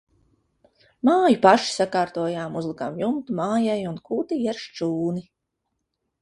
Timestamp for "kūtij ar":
4.09-4.63